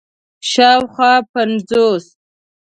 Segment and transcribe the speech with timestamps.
[0.51, 2.05] شاوخوا پنځوس